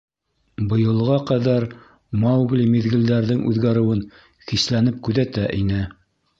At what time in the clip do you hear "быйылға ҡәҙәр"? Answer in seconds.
0.69-1.67